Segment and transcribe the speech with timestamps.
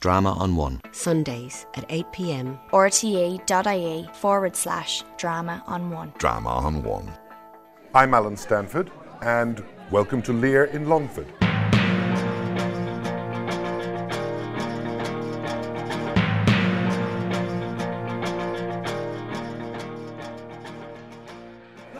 [0.00, 0.80] Drama on One.
[0.92, 2.56] Sundays at 8pm.
[2.70, 6.12] rte.ie forward slash drama on one.
[6.18, 7.10] Drama on One.
[7.96, 8.92] I'm Alan Stanford,
[9.22, 11.26] and welcome to Lear in Longford.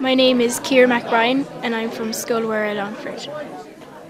[0.00, 3.28] My name is Keir McBride and I'm from Skullware, Longford.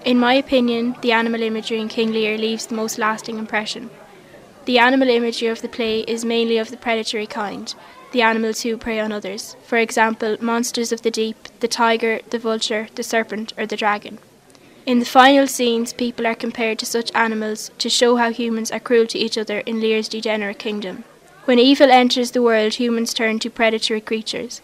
[0.05, 3.89] In my opinion, the animal imagery in King Lear leaves the most lasting impression.
[4.65, 7.73] The animal imagery of the play is mainly of the predatory kind,
[8.11, 12.37] the animals who prey on others, for example, monsters of the deep, the tiger, the
[12.37, 14.19] vulture, the serpent, or the dragon.
[14.85, 18.81] In the final scenes, people are compared to such animals to show how humans are
[18.81, 21.05] cruel to each other in Lear's degenerate kingdom.
[21.45, 24.61] When evil enters the world, humans turn to predatory creatures.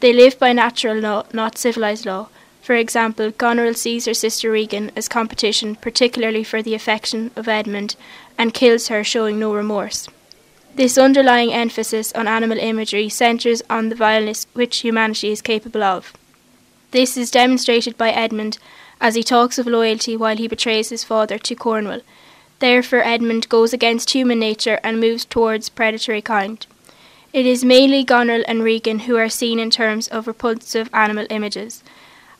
[0.00, 2.28] They live by natural law, not civilized law.
[2.66, 7.94] For example, Goneril sees her sister Regan as competition, particularly for the affection of Edmund,
[8.36, 10.08] and kills her, showing no remorse.
[10.74, 16.12] This underlying emphasis on animal imagery centres on the vileness which humanity is capable of.
[16.90, 18.58] This is demonstrated by Edmund
[19.00, 22.00] as he talks of loyalty while he betrays his father to Cornwall.
[22.58, 26.66] Therefore, Edmund goes against human nature and moves towards predatory kind.
[27.32, 31.84] It is mainly Goneril and Regan who are seen in terms of repulsive animal images.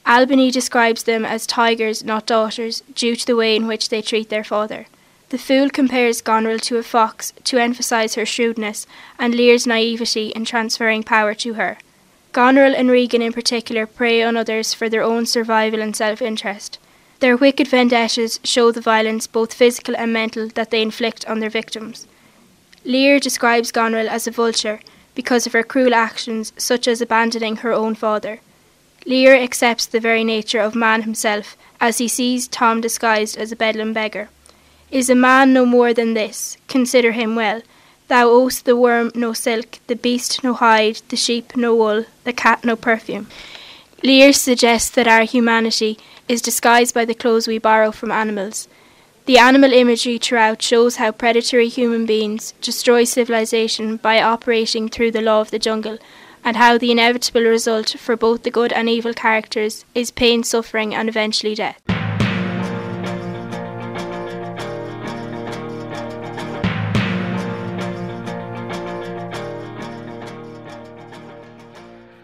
[0.07, 4.29] Albany describes them as tigers, not daughters, due to the way in which they treat
[4.29, 4.87] their father.
[5.31, 8.87] The fool compares Goneril to a fox to emphasise her shrewdness
[9.19, 11.79] and Lear's naivety in transferring power to her.
[12.31, 16.79] Goneril and Regan in particular prey on others for their own survival and self interest.
[17.19, 21.51] Their wicked vendettas show the violence, both physical and mental, that they inflict on their
[21.51, 22.07] victims.
[22.85, 24.79] Lear describes Goneril as a vulture
[25.17, 28.39] because of her cruel actions, such as abandoning her own father.
[29.07, 33.57] Lear accepts the very nature of man himself as he sees Tom disguised as a
[33.57, 34.29] bedlam beggar.
[34.91, 36.57] Is a man no more than this?
[36.67, 37.63] Consider him well.
[38.09, 42.33] Thou owest the worm no silk, the beast no hide, the sheep no wool, the
[42.33, 43.29] cat no perfume.
[44.03, 48.69] Lear suggests that our humanity is disguised by the clothes we borrow from animals.
[49.27, 55.23] The animal imagery throughout shows how predatory human beings destroy civilization by operating through the
[55.23, 55.99] law of the jungle,
[56.47, 60.95] and how the inevitable result for both the good and evil characters is pain, suffering,
[60.95, 61.83] and eventually death.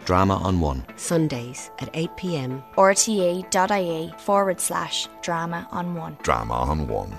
[0.05, 0.85] Drama on One.
[0.97, 2.63] Sundays at 8pm.
[2.77, 6.17] rte.ie forward slash drama on one.
[6.23, 7.13] Drama on One.